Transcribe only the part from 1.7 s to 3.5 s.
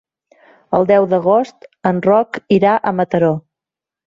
en Roc irà a Mataró.